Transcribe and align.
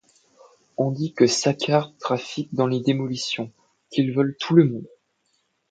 On 0.77 0.89
dit 0.89 1.13
que 1.13 1.27
Saccard 1.27 1.95
trafique 1.99 2.49
dans 2.55 2.65
les 2.65 2.79
démolitions, 2.79 3.51
qu’il 3.91 4.11
vole 4.15 4.35
tout 4.39 4.55
le 4.55 4.63
monde. 4.63 4.87